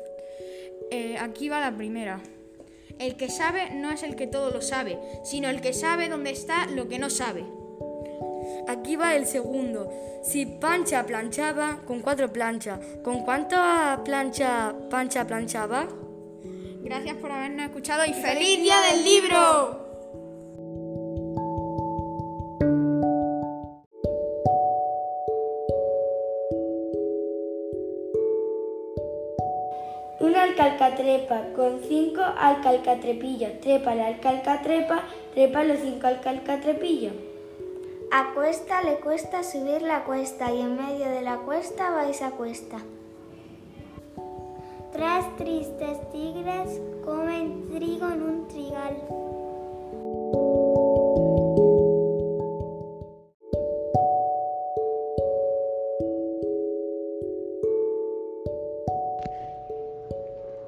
Eh, 0.91 1.17
aquí 1.19 1.49
va 1.49 1.59
la 1.59 1.75
primera. 1.75 2.21
El 2.99 3.15
que 3.15 3.31
sabe 3.31 3.71
no 3.71 3.89
es 3.89 4.03
el 4.03 4.15
que 4.15 4.27
todo 4.27 4.51
lo 4.51 4.61
sabe, 4.61 4.99
sino 5.23 5.49
el 5.49 5.59
que 5.59 5.73
sabe 5.73 6.07
dónde 6.07 6.29
está 6.29 6.67
lo 6.67 6.87
que 6.87 6.99
no 6.99 7.09
sabe. 7.09 7.43
Aquí 8.67 8.95
va 8.95 9.15
el 9.15 9.25
segundo. 9.25 9.91
Si 10.23 10.45
Pancha 10.45 11.03
planchaba 11.07 11.81
con 11.87 12.01
cuatro 12.01 12.31
planchas, 12.31 12.79
¿con 13.03 13.21
cuántas 13.21 14.01
planchas 14.01 14.75
Pancha 14.91 15.25
planchaba? 15.25 15.87
Gracias 16.91 17.15
por 17.19 17.31
habernos 17.31 17.67
escuchado 17.67 18.03
y 18.03 18.11
feliz 18.11 18.59
día 18.59 18.75
del 18.91 19.05
libro. 19.05 19.79
Una 30.19 30.43
alcalcatrepa 30.43 31.53
con 31.55 31.79
cinco 31.87 32.23
alcalcatrepillos. 32.23 33.61
Trepa 33.61 33.95
la 33.95 34.07
alcalcatrepa, 34.07 35.03
trepa 35.33 35.63
los 35.63 35.79
cinco 35.79 36.07
alcalcatrepillos. 36.07 37.13
A 38.11 38.33
cuesta 38.33 38.81
le 38.83 38.95
cuesta 38.95 39.43
subir 39.43 39.81
la 39.81 40.03
cuesta 40.03 40.51
y 40.51 40.59
en 40.59 40.75
medio 40.75 41.07
de 41.09 41.21
la 41.21 41.37
cuesta 41.37 41.89
vais 41.91 42.21
a 42.21 42.31
cuesta. 42.31 42.79
Tres 45.01 45.35
tristes 45.35 45.97
tigres 46.11 46.79
comen 47.03 47.67
trigo 47.71 48.07
en 48.07 48.21
un 48.21 48.47
trigal. 48.47 48.95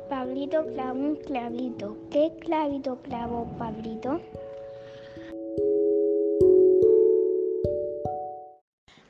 Pablito 0.10 0.66
clavó 0.66 1.00
un 1.00 1.16
clavito. 1.18 1.96
¿Qué 2.10 2.34
clavito 2.40 2.98
clavó 3.04 3.46
Pablito? 3.60 4.20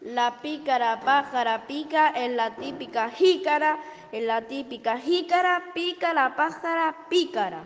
La 0.01 0.41
pícara 0.41 0.99
pájara 0.99 1.65
pica 1.65 2.11
en 2.13 2.35
la 2.35 2.55
típica 2.57 3.09
jícara, 3.09 3.79
en 4.13 4.27
la 4.27 4.43
típica 4.43 4.99
jícara 4.99 5.71
pica 5.73 6.13
la 6.13 6.35
pájara 6.35 6.95
pícara. 7.09 7.65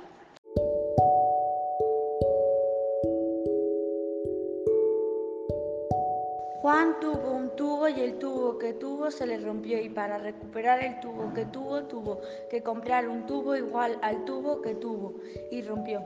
Juan 6.61 6.99
tuvo 7.01 7.31
un 7.31 7.53
tubo 7.57 7.89
y 7.89 7.99
el 7.99 8.17
tubo 8.17 8.57
que 8.57 8.73
tuvo 8.73 9.11
se 9.11 9.25
le 9.25 9.37
rompió 9.37 9.77
y 9.77 9.89
para 9.89 10.17
recuperar 10.17 10.81
el 10.81 11.01
tubo 11.01 11.33
que 11.33 11.45
tuvo 11.45 11.83
tuvo 11.83 12.21
que 12.49 12.63
comprar 12.63 13.09
un 13.09 13.25
tubo 13.25 13.53
igual 13.53 13.99
al 14.01 14.23
tubo 14.23 14.61
que 14.61 14.73
tuvo 14.75 15.15
y 15.51 15.61
rompió. 15.61 16.01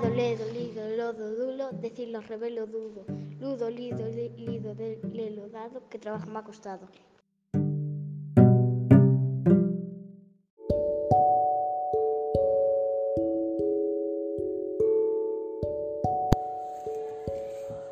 Lado, 0.00 0.14
ledo, 0.14 0.44
lido, 0.52 0.88
lodo, 0.96 1.34
dulo, 1.34 1.70
decir 1.72 2.10
los 2.10 2.24
revelo 2.28 2.68
dudo. 2.68 3.04
Ludo, 3.40 3.68
lido, 3.68 4.06
li- 4.06 4.28
lido, 4.38 4.72
de- 4.76 5.00
lelo, 5.12 5.48
dado, 5.48 5.88
que 5.88 5.98
trabajo 5.98 6.30
me 6.30 6.38
ha 6.38 6.44
costado. 6.44 6.86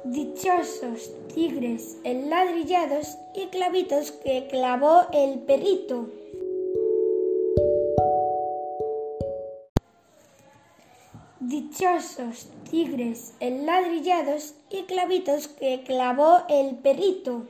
Dichosos 0.04 1.10
tigres 1.34 1.98
enladrillados 2.04 3.18
y 3.34 3.46
clavitos 3.48 4.12
que 4.12 4.46
clavó 4.48 5.06
el 5.12 5.40
perrito. 5.40 6.08
Tigres 12.68 13.32
enladrillados 13.38 14.54
y 14.70 14.82
clavitos 14.86 15.46
que 15.46 15.84
clavó 15.84 16.38
el 16.48 16.74
perrito. 16.78 17.46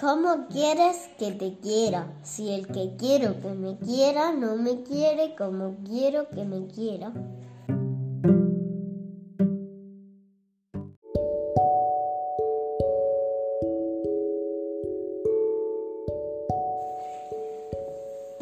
¿Cómo 0.00 0.46
quieres 0.48 1.08
que 1.18 1.32
te 1.32 1.58
quiera? 1.58 2.06
Si 2.22 2.50
el 2.50 2.68
que 2.68 2.94
quiero 2.96 3.40
que 3.40 3.48
me 3.48 3.78
quiera 3.78 4.32
no 4.32 4.54
me 4.54 4.82
quiere 4.82 5.34
como 5.34 5.74
quiero 5.84 6.28
que 6.30 6.44
me 6.44 6.68
quiera. 6.68 7.12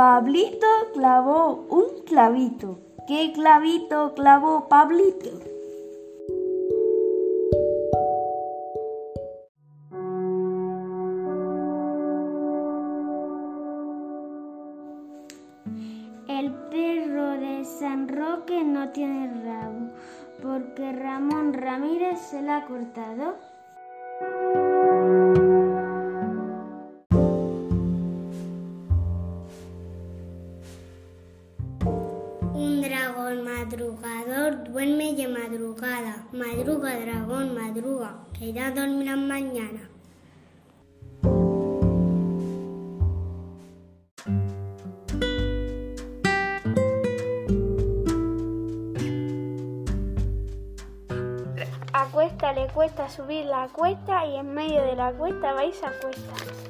Pablito 0.00 0.66
clavó 0.94 1.66
un 1.68 2.04
clavito. 2.06 2.78
¿Qué 3.06 3.32
clavito 3.34 4.14
clavó 4.14 4.66
Pablito? 4.66 5.28
El 16.28 16.50
perro 16.70 17.32
de 17.38 17.66
San 17.66 18.08
Roque 18.08 18.64
no 18.64 18.88
tiene 18.92 19.44
rabo, 19.44 19.90
porque 20.40 20.92
Ramón 20.92 21.52
Ramírez 21.52 22.18
se 22.20 22.40
lo 22.40 22.52
ha 22.52 22.64
cortado. 22.64 23.36
Cuesta 52.80 53.10
subir 53.10 53.44
la 53.44 53.68
cuesta 53.68 54.24
y 54.24 54.36
en 54.36 54.54
medio 54.54 54.80
de 54.80 54.96
la 54.96 55.12
cuesta 55.12 55.52
vais 55.52 55.84
a 55.84 55.92
cuesta. 56.00 56.69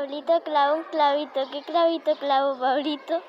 Pablito 0.00 0.40
clavó 0.44 0.76
un 0.78 0.84
clavito. 0.84 1.40
¿Qué 1.52 1.60
clavito 1.60 2.16
clavó 2.16 2.58
Pablito? 2.58 3.20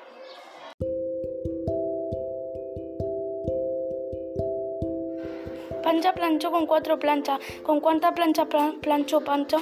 Pancha 5.82 6.14
planchó 6.14 6.50
con 6.50 6.64
cuatro 6.64 6.98
planchas. 6.98 7.40
¿Con 7.62 7.80
cuánta 7.80 8.14
plancha 8.14 8.46
plan- 8.46 8.80
planchó 8.80 9.20
Pancha? 9.20 9.58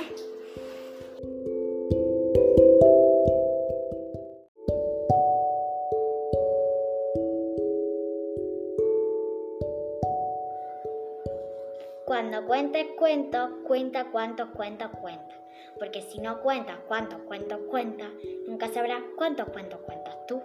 Cuentes 12.80 12.98
cuentos, 12.98 13.50
cuenta 13.66 14.10
cuántos 14.10 14.48
cuentos 14.50 14.90
cuentas. 15.02 15.36
Porque 15.78 16.00
si 16.00 16.18
no 16.18 16.40
cuentas 16.40 16.78
cuántos 16.88 17.20
cuentos 17.22 17.60
cuentas, 17.68 18.08
nunca 18.48 18.68
sabrás 18.68 19.02
cuántos 19.18 19.50
cuentos 19.50 19.80
cuentas 19.80 20.16
tú. 20.26 20.42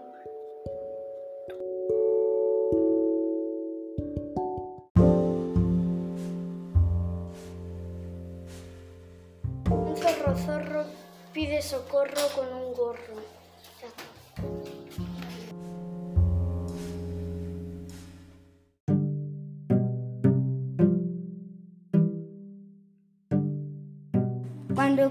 Un 9.70 9.96
zorro 9.96 10.36
zorro 10.36 10.84
pide 11.32 11.62
socorro 11.62 12.28
con 12.36 12.54
un 12.54 12.74
gorro. 12.74 13.45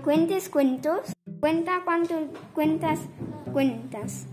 Cuentes 0.05 0.51
cuentos, 0.51 1.15
cuenta 1.41 1.81
cuántos 1.83 2.25
cuentas 2.55 3.01
cuentas. 3.53 4.27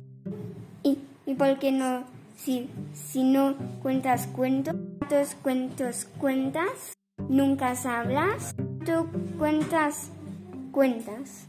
Y, 0.83 0.99
y 1.25 1.33
por 1.35 1.59
qué 1.59 1.71
no, 1.71 2.03
si, 2.35 2.69
si 2.93 3.23
no 3.23 3.55
cuentas 3.81 4.27
cuentos, 4.27 4.75
¿cuántos 4.99 5.35
cuentos 5.35 6.07
cuentas? 6.17 6.93
Nunca 7.29 7.75
sabrás. 7.75 8.53
Tú 8.85 9.07
cuentas 9.37 10.11
cuentas. 10.73 11.47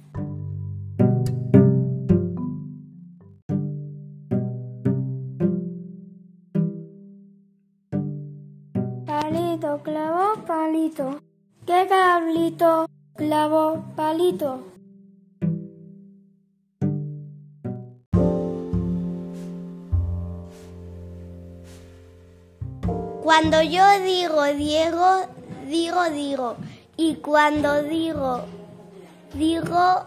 Palito, 9.05 9.83
clavo, 9.83 10.45
palito. 10.47 11.21
¿Qué 11.67 11.87
cablito? 11.89 12.92
Clavo, 13.23 13.85
palito. 13.95 14.65
Cuando 23.23 23.63
yo 23.63 23.85
digo 24.03 24.43
Diego, 24.47 25.07
digo 25.69 26.11
digo. 26.11 26.57
Y 26.97 27.15
cuando 27.15 27.85
digo 27.85 28.41
digo, 29.35 30.05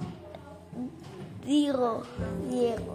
digo 1.46 2.04
Diego. 2.50 2.95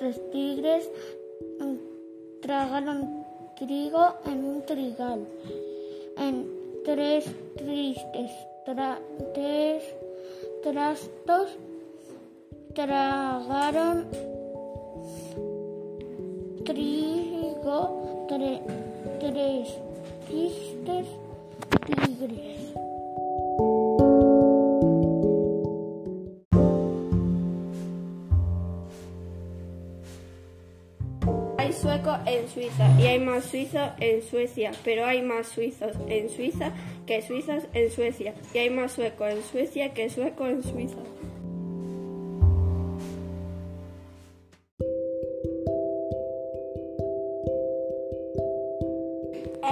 Tres 0.00 0.18
tigres 0.32 0.90
tragaron 2.40 3.22
trigo 3.58 4.14
en 4.24 4.44
un 4.46 4.62
trigal. 4.64 5.26
En 6.16 6.46
tres 6.86 7.26
tristes 7.58 8.30
tra- 8.64 8.98
tres 9.34 9.82
trastos 10.62 11.50
tragaron 12.72 14.06
trigo 16.64 18.26
tre- 18.26 18.62
tres 19.20 19.68
tristes 20.26 21.06
tigres. 21.84 22.89
En 32.26 32.48
Suiza 32.48 32.90
y 32.98 33.06
hay 33.06 33.20
más 33.20 33.44
suizos 33.44 33.90
en 33.98 34.22
Suecia, 34.22 34.72
pero 34.84 35.04
hay 35.04 35.22
más 35.22 35.48
suizos 35.48 35.92
en 36.08 36.28
Suiza 36.28 36.72
que 37.06 37.22
suizos 37.22 37.64
en 37.74 37.90
Suecia 37.90 38.34
y 38.54 38.58
hay 38.58 38.70
más 38.70 38.92
suecos 38.92 39.30
en 39.30 39.42
Suecia 39.42 39.94
que 39.94 40.10
suecos 40.10 40.48
en 40.48 40.62
Suiza. 40.62 40.98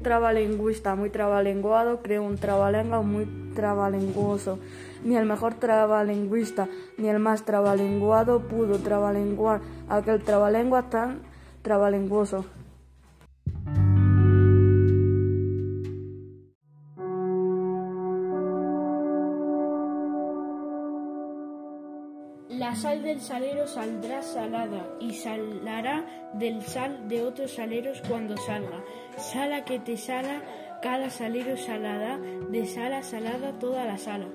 trabalingüista 0.02 0.96
muy 0.96 1.10
trabalenguado 1.10 2.02
creó 2.02 2.24
un 2.24 2.36
trabalengua 2.36 3.00
muy 3.00 3.26
trabalenguoso, 3.54 4.58
ni 5.04 5.16
el 5.16 5.26
mejor 5.26 5.54
trabalingüista, 5.54 6.68
ni 6.98 7.08
el 7.08 7.18
más 7.18 7.44
trabalenguado 7.44 8.40
pudo 8.48 8.78
trabalenguar 8.78 9.60
aquel 9.88 10.22
trabalengua 10.22 10.90
tan 10.90 11.20
trabalenguoso. 11.62 12.44
La 22.60 22.76
sal 22.76 23.02
del 23.02 23.20
salero 23.20 23.66
saldrá 23.66 24.22
salada 24.22 24.86
y 25.00 25.14
salará 25.14 26.04
del 26.34 26.62
sal 26.62 27.08
de 27.08 27.22
otros 27.22 27.54
saleros 27.54 28.00
cuando 28.06 28.36
salga. 28.36 28.84
Sala 29.16 29.64
que 29.64 29.78
te 29.80 29.96
sala, 29.96 30.42
cada 30.80 31.10
salero 31.10 31.56
salada, 31.56 32.18
de 32.50 32.66
sala 32.66 33.02
salada 33.02 33.58
toda 33.58 33.84
la 33.84 33.98
sala. 33.98 34.26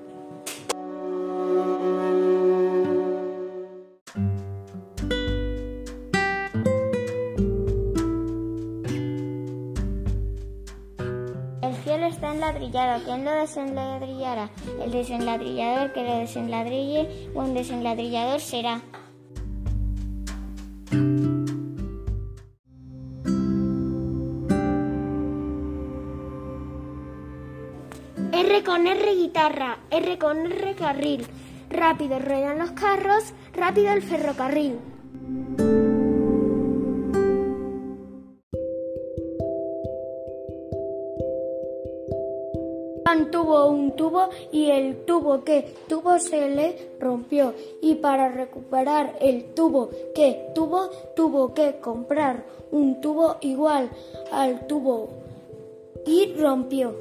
El 11.61 11.73
cielo 11.83 12.05
está 12.07 12.33
enladrillado. 12.33 13.03
¿Quién 13.05 13.25
lo 13.25 13.31
desenladrillará? 13.31 14.49
El 14.83 14.91
desenladrillador 14.91 15.93
que 15.93 16.03
lo 16.03 16.17
desenladrille, 16.17 17.29
un 17.33 17.53
desenladrillador 17.53 18.39
será. 18.39 18.81
R 28.87 29.15
guitarra, 29.15 29.79
R 29.91 30.17
con 30.17 30.45
R 30.45 30.75
carril. 30.75 31.25
Rápido 31.69 32.19
ruedan 32.19 32.59
los 32.59 32.71
carros, 32.71 33.33
rápido 33.53 33.91
el 33.93 34.01
ferrocarril. 34.01 34.79
Tuvo 43.31 43.67
un 43.67 43.95
tubo 43.95 44.29
y 44.51 44.71
el 44.71 45.05
tubo 45.05 45.43
que 45.43 45.73
tuvo 45.87 46.19
se 46.19 46.49
le 46.49 46.95
rompió 46.99 47.53
y 47.81 47.95
para 47.95 48.29
recuperar 48.29 49.17
el 49.19 49.53
tubo 49.53 49.89
que 50.15 50.51
tuvo 50.55 50.89
tuvo 51.15 51.53
que 51.53 51.75
comprar 51.79 52.45
un 52.71 53.01
tubo 53.01 53.35
igual 53.41 53.89
al 54.31 54.65
tubo 54.67 55.09
y 56.05 56.33
rompió. 56.33 56.95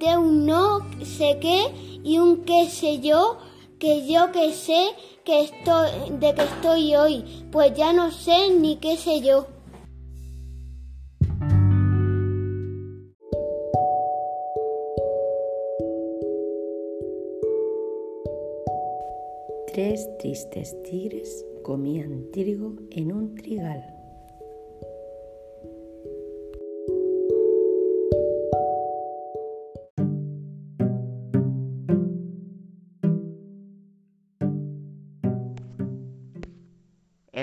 De 0.00 0.16
un 0.16 0.46
no 0.46 0.80
sé 1.04 1.38
qué 1.40 1.66
y 2.02 2.18
un 2.18 2.44
qué 2.44 2.70
sé 2.70 3.00
yo, 3.00 3.36
que 3.78 4.06
yo 4.10 4.32
que 4.32 4.54
sé 4.54 4.92
que 5.24 5.42
estoy 5.42 5.90
de 6.18 6.34
que 6.34 6.42
estoy 6.42 6.96
hoy, 6.96 7.46
pues 7.52 7.74
ya 7.74 7.92
no 7.92 8.10
sé 8.10 8.48
ni 8.48 8.76
qué 8.76 8.96
sé 8.96 9.20
yo. 9.20 9.46
Tres 19.72 20.08
tristes 20.18 20.82
tigres 20.82 21.44
comían 21.62 22.30
trigo 22.32 22.74
en 22.90 23.12
un 23.12 23.34
trigal. 23.34 23.99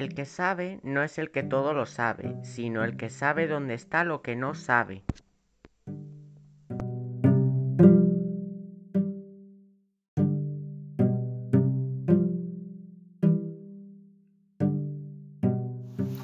El 0.07 0.15
que 0.15 0.23
sabe 0.23 0.79
no 0.83 1.03
es 1.03 1.17
el 1.17 1.31
que 1.31 1.43
todo 1.43 1.73
lo 1.73 1.85
sabe, 1.85 2.37
sino 2.41 2.85
el 2.85 2.95
que 2.95 3.09
sabe 3.09 3.45
dónde 3.45 3.73
está 3.73 4.05
lo 4.05 4.21
que 4.21 4.37
no 4.37 4.55
sabe. 4.55 5.03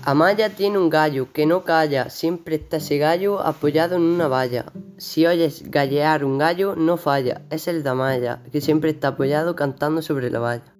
Amaya 0.06 0.56
tiene 0.56 0.78
un 0.78 0.89
gallo 0.89 1.34
que 1.34 1.46
no 1.46 1.65
calla, 1.65 2.10
siempre 2.10 2.56
está 2.56 2.78
ese 2.78 2.98
gallo 2.98 3.41
apoyado 3.41 3.98
en 3.98 4.04
una 4.04 4.30
valla. 4.30 4.63
Si 4.96 5.28
oyes 5.28 5.69
gallear 5.69 6.24
un 6.24 6.38
gallo, 6.38 6.78
no 6.78 6.96
falla, 6.96 7.41
es 7.50 7.67
el 7.67 7.84
de 7.84 7.89
Amaya, 7.89 8.43
que 8.50 8.62
siempre 8.62 8.91
está 8.91 9.10
apoyado 9.10 9.58
cantando 9.58 10.02
sobre 10.02 10.30
la 10.30 10.39
valla. 10.39 10.73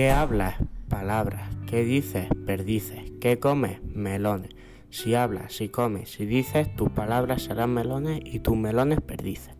¿Qué 0.00 0.08
hablas? 0.08 0.54
Palabras. 0.88 1.54
¿Qué 1.66 1.84
dices? 1.84 2.26
Perdices. 2.46 3.12
¿Qué 3.20 3.38
comes? 3.38 3.82
Melones. 3.82 4.48
Si 4.88 5.14
hablas, 5.14 5.52
si 5.52 5.68
comes, 5.68 6.10
si 6.10 6.24
dices, 6.24 6.74
tus 6.74 6.88
palabras 6.88 7.42
serán 7.42 7.74
melones 7.74 8.22
y 8.24 8.40
tus 8.40 8.56
melones 8.56 9.02
perdices. 9.02 9.54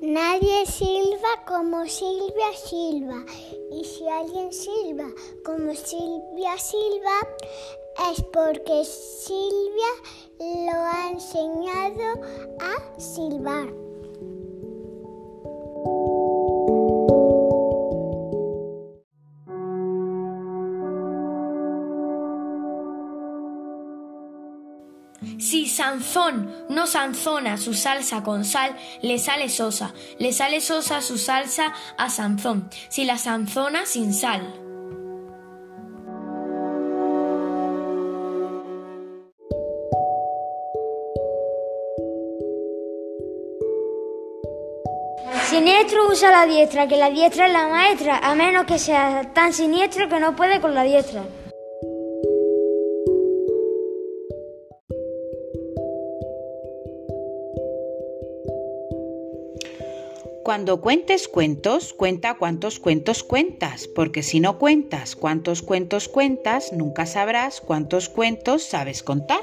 Nadie 0.00 0.66
silba 0.66 1.44
como 1.48 1.84
Silvia 1.86 2.52
silba. 2.54 3.24
Si 3.98 4.08
alguien 4.08 4.52
silba 4.52 5.12
como 5.44 5.74
Silvia 5.74 6.56
silba, 6.56 7.18
es 8.12 8.22
porque 8.32 8.84
Silvia 8.84 9.92
lo 10.38 10.72
ha 10.72 11.10
enseñado 11.10 12.22
a 12.60 13.00
silbar. 13.00 13.87
Si 25.78 25.84
Sansón 25.84 26.66
no 26.70 26.88
sanzona 26.88 27.56
su 27.56 27.72
salsa 27.72 28.24
con 28.24 28.44
sal, 28.44 28.76
le 29.00 29.16
sale 29.16 29.48
sosa. 29.48 29.94
Le 30.18 30.32
sale 30.32 30.60
sosa 30.60 31.00
su 31.00 31.16
salsa 31.18 31.72
a 31.96 32.10
Sansón, 32.10 32.68
si 32.88 33.04
la 33.04 33.16
sanzona 33.16 33.86
sin 33.86 34.12
sal. 34.12 34.42
Siniestro 45.48 46.08
usa 46.10 46.32
la 46.32 46.46
diestra, 46.46 46.88
que 46.88 46.96
la 46.96 47.10
diestra 47.10 47.46
es 47.46 47.52
la 47.52 47.68
maestra, 47.68 48.18
a 48.18 48.34
menos 48.34 48.64
que 48.64 48.80
sea 48.80 49.32
tan 49.32 49.52
siniestro 49.52 50.08
que 50.08 50.18
no 50.18 50.34
puede 50.34 50.60
con 50.60 50.74
la 50.74 50.82
diestra. 50.82 51.22
Cuando 60.48 60.80
cuentes 60.80 61.28
cuentos, 61.28 61.92
cuenta 61.92 62.38
cuántos 62.38 62.78
cuentos 62.78 63.22
cuentas, 63.22 63.86
porque 63.86 64.22
si 64.22 64.40
no 64.40 64.56
cuentas 64.56 65.14
cuántos 65.14 65.60
cuentos 65.60 66.08
cuentas, 66.08 66.72
nunca 66.72 67.04
sabrás 67.04 67.60
cuántos 67.60 68.08
cuentos 68.08 68.62
sabes 68.62 69.02
contar. 69.02 69.42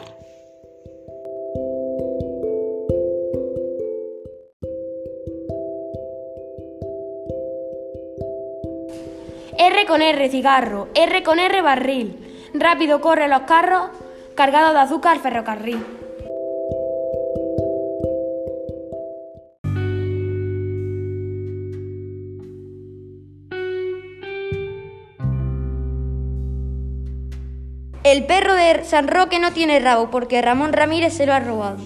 R 9.59 9.85
con 9.87 10.01
R 10.01 10.29
cigarro, 10.31 10.87
R 10.95 11.21
con 11.21 11.37
R 11.37 11.61
barril. 11.61 12.49
Rápido 12.55 12.99
corren 12.99 13.29
los 13.29 13.41
carros 13.41 13.91
cargados 14.33 14.73
de 14.73 14.79
azúcar 14.79 15.17
al 15.17 15.21
ferrocarril. 15.21 15.94
El 28.05 28.27
perro 28.27 28.53
de 28.53 28.85
San 28.85 29.07
Roque 29.07 29.39
no 29.39 29.51
tiene 29.51 29.79
rabo 29.79 30.11
porque 30.11 30.39
Ramón 30.39 30.73
Ramírez 30.73 31.17
se 31.17 31.25
lo 31.25 31.33
ha 31.33 31.39
robado. 31.39 31.77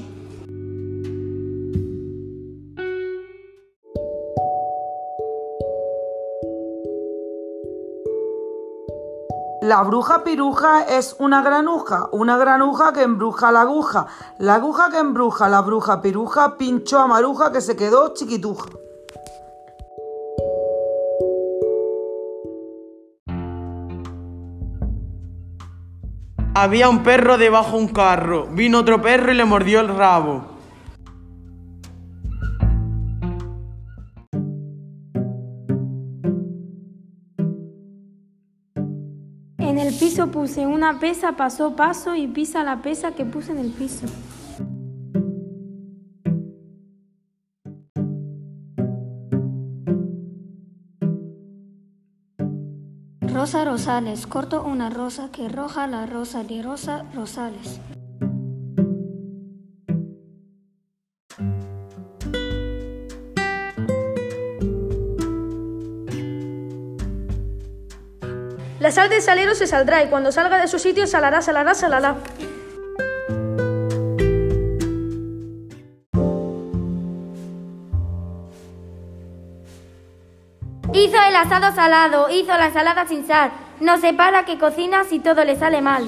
La 9.61 9.81
bruja 9.83 10.25
piruja 10.25 10.83
es 10.83 11.15
una 11.19 11.41
granuja, 11.41 12.09
una 12.11 12.37
granuja 12.37 12.91
que 12.91 13.03
embruja 13.03 13.53
la 13.53 13.61
aguja. 13.61 14.07
La 14.39 14.55
aguja 14.55 14.89
que 14.91 14.97
embruja 14.97 15.47
la 15.47 15.61
bruja 15.61 16.01
piruja 16.01 16.57
pinchó 16.57 16.99
a 16.99 17.07
Maruja 17.07 17.53
que 17.53 17.61
se 17.61 17.77
quedó 17.77 18.13
chiquituja. 18.13 18.67
Había 26.61 26.89
un 26.89 27.03
perro 27.03 27.37
debajo 27.37 27.77
de 27.77 27.83
un 27.83 27.87
carro. 27.87 28.47
Vino 28.47 28.79
otro 28.79 29.01
perro 29.01 29.31
y 29.31 29.35
le 29.35 29.45
mordió 29.45 29.79
el 29.79 29.87
rabo. 29.87 30.43
En 39.57 39.77
el 39.77 39.93
piso 39.97 40.27
puse 40.31 40.67
una 40.67 40.99
pesa, 40.99 41.31
pasó 41.37 41.77
paso 41.77 42.13
y 42.17 42.27
pisa 42.27 42.61
la 42.65 42.81
pesa 42.81 43.13
que 43.13 43.23
puse 43.23 43.53
en 43.53 43.59
el 43.59 43.71
piso. 43.71 44.05
Rosa 53.49 53.65
Rosales, 53.65 54.27
corto 54.27 54.61
una 54.61 54.91
rosa 54.91 55.29
que 55.31 55.49
roja 55.49 55.87
la 55.87 56.05
rosa 56.05 56.43
de 56.43 56.61
Rosa 56.61 57.03
Rosales. 57.15 57.79
La 68.79 68.91
sal 68.91 69.09
del 69.09 69.23
salero 69.23 69.55
se 69.55 69.65
saldrá 69.65 70.03
y 70.03 70.09
cuando 70.09 70.31
salga 70.31 70.61
de 70.61 70.67
su 70.67 70.77
sitio 70.77 71.07
salará, 71.07 71.41
salará, 71.41 71.73
salará. 71.73 72.17
Hizo 81.09 81.17
el 81.27 81.35
asado 81.35 81.73
salado, 81.73 82.29
hizo 82.29 82.55
la 82.55 82.67
ensalada 82.67 83.07
sin 83.07 83.25
sal. 83.25 83.49
No 83.79 83.97
se 83.97 84.13
para 84.13 84.45
que 84.45 84.59
cocina 84.59 85.03
si 85.05 85.17
todo 85.17 85.43
le 85.43 85.55
sale 85.55 85.81
mal. 85.81 86.07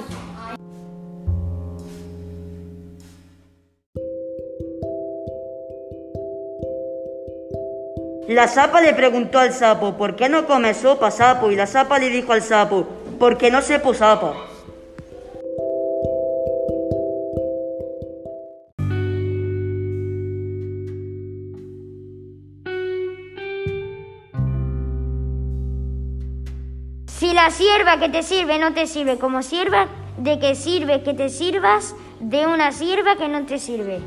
La 8.28 8.46
sapa 8.46 8.80
le 8.80 8.94
preguntó 8.94 9.40
al 9.40 9.52
sapo, 9.52 9.96
¿por 9.96 10.14
qué 10.14 10.28
no 10.28 10.46
come 10.46 10.72
sopa, 10.72 11.10
sapo? 11.10 11.50
Y 11.50 11.56
la 11.56 11.66
sapa 11.66 11.98
le 11.98 12.08
dijo 12.08 12.32
al 12.32 12.42
sapo, 12.42 12.86
porque 13.18 13.50
no 13.50 13.60
sepo 13.60 13.94
sapa. 13.94 14.51
La 27.44 27.50
sierva 27.50 27.98
que 27.98 28.08
te 28.08 28.22
sirve 28.22 28.56
no 28.60 28.72
te 28.72 28.86
sirve 28.86 29.18
como 29.18 29.42
sierva, 29.42 29.88
¿de 30.16 30.38
qué 30.38 30.54
sirve 30.54 31.02
que 31.02 31.12
te 31.12 31.28
sirvas 31.28 31.96
de 32.20 32.46
una 32.46 32.70
sierva 32.70 33.16
que 33.16 33.26
no 33.26 33.44
te 33.46 33.58
sirve? 33.58 34.00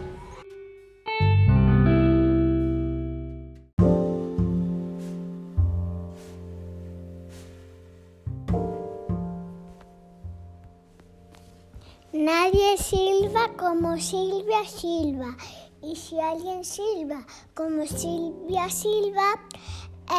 Nadie 12.13 12.77
silba 12.77 13.49
como 13.57 13.97
Silvia 13.97 14.63
Silva. 14.65 15.35
Y 15.83 15.97
si 15.97 16.17
alguien 16.21 16.63
silba 16.63 17.25
como 17.53 17.85
Silvia 17.85 18.69
Silva, 18.69 19.41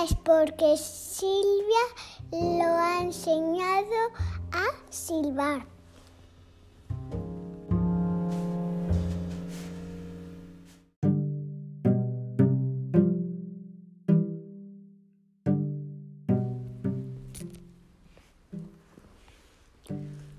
es 0.05 0.15
porque 0.17 0.77
Silvia 0.77 1.85
lo 2.33 2.65
ha 2.65 3.03
enseñado 3.03 4.13
a 4.53 4.65
silbar. 4.91 5.67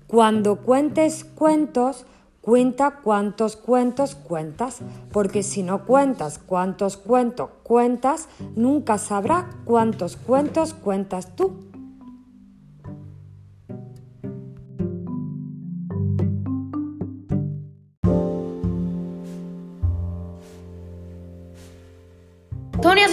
Cuando 0.06 0.56
cuentes 0.62 1.22
cuentos, 1.22 2.06
cuenta 2.40 3.02
cuántos 3.02 3.56
cuentos 3.56 4.14
cuentas, 4.14 4.78
porque 5.12 5.42
si 5.42 5.62
no 5.62 5.84
cuentas 5.84 6.38
cuántos 6.38 6.96
cuentos 6.96 7.50
cuentas, 7.62 8.26
nunca 8.56 8.96
sabrá 8.96 9.50
cuántos 9.66 10.16
cuentos 10.16 10.72
cuentas 10.72 11.36
tú. 11.36 11.67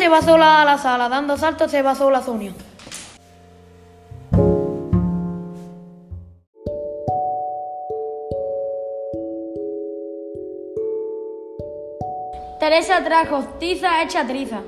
Se 0.05 0.09
va 0.09 0.21
sola 0.21 0.61
a 0.61 0.65
la 0.65 0.77
sala, 0.77 1.09
dando 1.09 1.35
saltos 1.35 1.71
se 1.71 1.81
va 1.81 1.95
sola 1.95 2.21
Sonia. 2.21 2.53
Teresa 12.59 13.03
trajo 13.03 13.43
tiza 13.57 14.03
hecha 14.03 14.27
triza. 14.27 14.61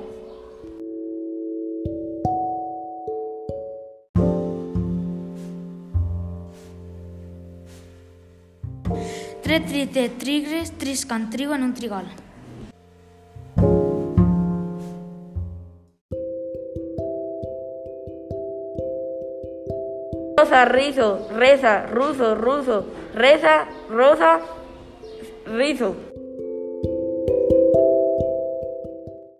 Tres 9.44 9.66
tristes 9.66 10.18
tigres 10.18 10.76
triscan 10.78 11.30
trigo 11.30 11.54
en 11.54 11.62
un 11.62 11.74
trigal. 11.74 12.27
Rosa, 20.48 20.64
rizo, 20.64 21.28
reza, 21.36 21.86
ruso, 21.92 22.34
ruso, 22.34 22.86
reza, 23.14 23.68
rosa, 23.90 24.40
rizo. 25.44 26.07